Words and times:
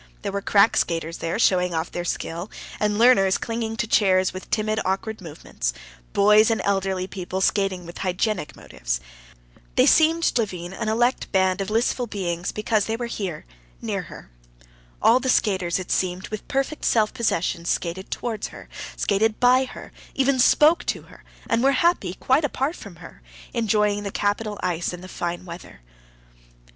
There 0.23 0.31
were 0.31 0.41
crack 0.41 0.75
skaters 0.77 1.19
there, 1.19 1.37
showing 1.37 1.75
off 1.75 1.91
their 1.91 2.03
skill, 2.03 2.49
and 2.79 2.97
learners 2.97 3.37
clinging 3.37 3.77
to 3.77 3.85
chairs 3.87 4.33
with 4.33 4.49
timid, 4.49 4.79
awkward 4.83 5.21
movements, 5.21 5.73
boys, 6.11 6.49
and 6.49 6.59
elderly 6.63 7.05
people 7.05 7.39
skating 7.39 7.85
with 7.85 7.99
hygienic 7.99 8.55
motives. 8.55 8.99
They 9.75 9.85
seemed 9.85 10.23
to 10.23 10.41
Levin 10.41 10.73
an 10.73 10.89
elect 10.89 11.31
band 11.31 11.61
of 11.61 11.67
blissful 11.67 12.07
beings 12.07 12.51
because 12.51 12.85
they 12.85 12.95
were 12.95 13.05
here, 13.05 13.45
near 13.79 14.01
her. 14.01 14.31
All 15.03 15.19
the 15.19 15.29
skaters, 15.29 15.77
it 15.77 15.91
seemed, 15.91 16.29
with 16.29 16.47
perfect 16.47 16.83
self 16.83 17.13
possession, 17.13 17.63
skated 17.65 18.09
towards 18.09 18.47
her, 18.47 18.69
skated 18.97 19.39
by 19.39 19.65
her, 19.65 19.91
even 20.15 20.39
spoke 20.39 20.83
to 20.87 21.03
her, 21.03 21.23
and 21.47 21.61
were 21.63 21.73
happy, 21.73 22.15
quite 22.15 22.43
apart 22.43 22.75
from 22.75 22.95
her, 22.95 23.21
enjoying 23.53 24.01
the 24.01 24.09
capital 24.11 24.57
ice 24.63 24.93
and 24.93 25.03
the 25.03 25.07
fine 25.07 25.45
weather. 25.45 25.81